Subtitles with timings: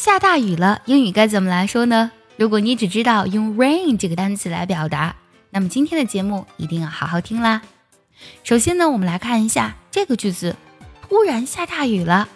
[0.00, 2.10] 下大雨了，英语该怎么来说呢？
[2.38, 5.14] 如果你只知道用 rain 这个单词来表达，
[5.50, 7.60] 那么今天的节目一定要好好听啦。
[8.42, 10.56] 首先呢，我们来看一下这个句子：
[11.02, 12.30] 突然下大雨了。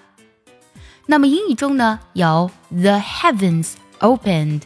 [1.07, 4.61] 那么英语中呢，有 the heavens opened。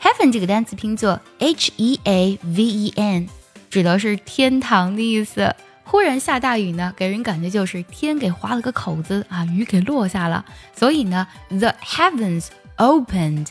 [0.00, 3.28] heaven 这个单词拼作 h e a v e n，
[3.68, 5.54] 指的是天堂的意思。
[5.90, 10.44] 忽然下大雨呢，给人感觉就是天给划了个口子啊，雨给落下了。
[10.76, 13.46] 所以呢，the heavens opened，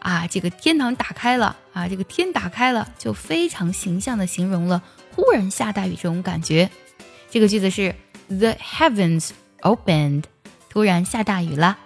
[0.00, 4.82] 啊，这个天堂打开了啊，这个天打开了，就非常形象的形容了
[5.16, 6.68] 忽然下大雨这种感觉。
[7.30, 7.94] 这个句子是
[8.28, 9.30] the heavens
[9.62, 10.24] opened，
[10.68, 11.78] 突然下大雨了。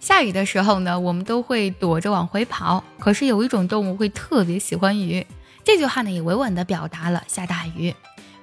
[0.00, 5.24] 下雨的时候呢，我们都会躲着往回跑，可是有一种动物会特别喜欢雨。
[5.62, 7.94] 这句话呢，也委婉的表达了下大雨。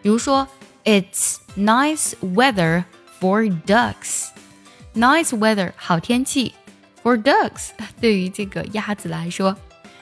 [0.02, 0.47] 比如说，
[0.84, 2.84] It's nice weather
[3.20, 4.29] for ducks.
[4.95, 6.55] Nice weather，好天气，
[7.02, 7.69] for ducks，
[8.01, 9.57] 对于这个鸭子来说，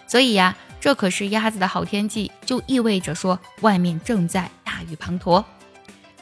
[0.07, 5.45] 所以呀，这可是鸭子的好天气，就意味着说外面正在大雨滂沱。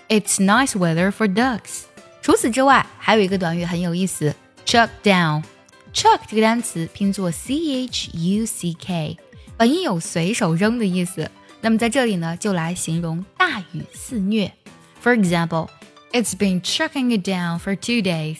[0.08, 1.82] It's nice weather for ducks。
[2.22, 9.16] 除此之外，还有一个短语很有意思，chuck down。chuck 这个单词拼作 c h u c k，
[9.56, 11.30] 本意有随手扔的意思。
[11.61, 14.51] 那么在这里呢，就来形容大雨肆虐。
[15.03, 15.69] For example,
[16.11, 18.39] it's been chucking it down for two days.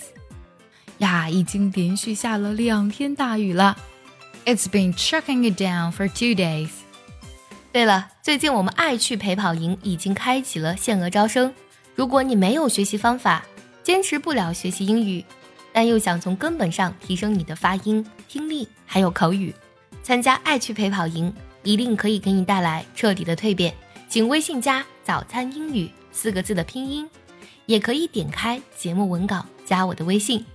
[1.00, 3.78] 呀，已经连续下了两天大雨了。
[4.46, 6.70] It's been chucking it down for two days.
[7.72, 11.54] 对了，最近我们爱趣陪跑营已经开启了限额招生。
[11.96, 13.46] 如果你没有学习方法，
[13.84, 15.24] 坚持不了学习英语，
[15.72, 19.54] 但又想从根本上提升你的发音、听力还有口语，
[20.02, 21.34] 参加爱趣陪跑营。
[21.64, 23.74] 一定可以给你带来彻底的蜕变，
[24.08, 27.10] 请微信加“早餐英语”四个字的拼音，
[27.66, 30.46] 也可以点开节目文稿加我的微信。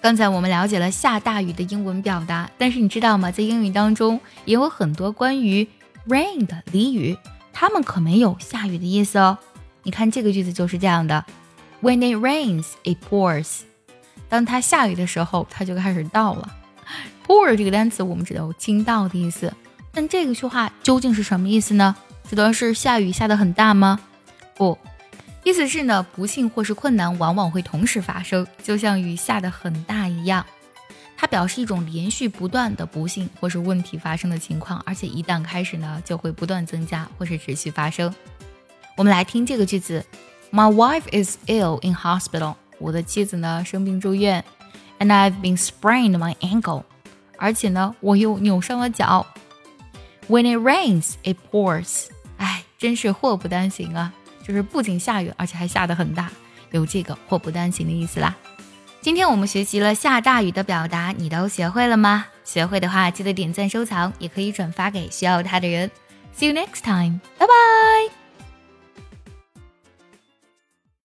[0.00, 3.30] 刚才我们了解了下大雨的英文表达，但是你知道吗？
[3.30, 5.66] 在英语当中也有很多关于
[6.06, 7.16] rain 的俚语，
[7.52, 9.36] 它们可没有下雨的意思哦。
[9.82, 11.24] 你看这个句子就是这样的
[11.82, 13.62] ：When it rains, it pours。
[14.28, 16.54] 当它下雨的时候，它就开始倒了。
[17.26, 19.52] pour 这个单词我们知道有倾倒的意思。
[19.96, 21.96] 但这个句话究竟是什么意思呢？
[22.28, 23.98] 指的是下雨下的很大吗？
[24.54, 24.76] 不，
[25.42, 30.44] 意思是呢，不幸或是困难往往会同时发生，就像雨下的很大一样。
[31.16, 38.14] 它表示一种连续不断的不幸或是问题发生的情况，而且一旦开始呢，就会不断增加或是持续发生。
[38.98, 40.04] 我们来听这个句子
[40.52, 42.56] ：My wife is ill in hospital。
[42.78, 44.44] 我的妻子呢生病住院
[44.98, 46.82] ，and I've been sprained my ankle。
[47.38, 49.26] 而且呢，我又扭伤了脚。
[50.28, 52.06] When it rains, it pours。
[52.38, 54.12] 哎，真是祸不单行啊！
[54.42, 56.30] 就是不仅下雨，而且还下得很大，
[56.70, 58.34] 有这个祸不单行的意思啦。
[59.00, 62.26] 今天我们学习了下大雨的表达，你都学会了吗？
[62.44, 65.90] 学会的话，记得点赞收藏，也可以转发给需要它的人。
[66.36, 68.25] See you next time，拜拜。